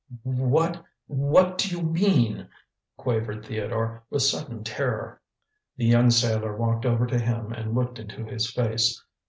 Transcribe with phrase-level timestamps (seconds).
[0.23, 2.49] "What what do you mean?"
[2.97, 5.21] quavered Theodore, with sudden terror.
[5.77, 8.99] The young sailor walked over to him and looked into his face.